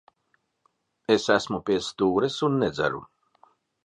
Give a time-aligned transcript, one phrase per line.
[1.15, 3.03] Es esmu pie stūres un nedzeru.